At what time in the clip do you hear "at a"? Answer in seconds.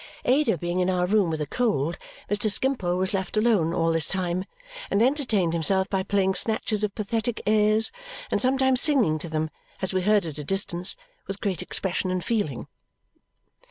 10.25-10.43